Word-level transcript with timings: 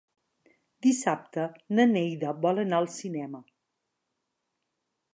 Dissabte 0.85 1.43
na 1.79 1.87
Neida 1.93 2.33
vol 2.47 2.65
anar 2.65 2.83
al 2.83 2.91
cinema. 2.97 3.45